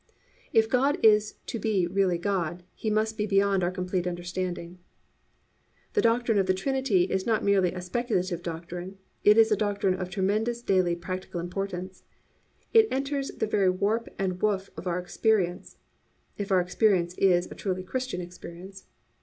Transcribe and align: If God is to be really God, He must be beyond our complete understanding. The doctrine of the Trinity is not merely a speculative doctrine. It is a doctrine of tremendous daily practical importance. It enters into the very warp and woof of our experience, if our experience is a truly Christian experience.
If 0.51 0.67
God 0.67 0.97
is 1.05 1.35
to 1.45 1.59
be 1.59 1.85
really 1.85 2.17
God, 2.17 2.63
He 2.73 2.89
must 2.89 3.19
be 3.19 3.27
beyond 3.27 3.63
our 3.63 3.69
complete 3.69 4.07
understanding. 4.07 4.79
The 5.93 6.01
doctrine 6.01 6.39
of 6.39 6.47
the 6.47 6.55
Trinity 6.55 7.03
is 7.03 7.27
not 7.27 7.43
merely 7.43 7.71
a 7.71 7.83
speculative 7.83 8.41
doctrine. 8.41 8.97
It 9.23 9.37
is 9.37 9.51
a 9.51 9.55
doctrine 9.55 9.93
of 9.93 10.09
tremendous 10.09 10.63
daily 10.63 10.95
practical 10.95 11.39
importance. 11.39 12.01
It 12.73 12.87
enters 12.89 13.29
into 13.29 13.41
the 13.45 13.51
very 13.51 13.69
warp 13.69 14.09
and 14.17 14.41
woof 14.41 14.71
of 14.75 14.87
our 14.87 14.97
experience, 14.97 15.77
if 16.35 16.51
our 16.51 16.61
experience 16.61 17.13
is 17.19 17.45
a 17.51 17.53
truly 17.53 17.83
Christian 17.83 18.21
experience. 18.21 18.87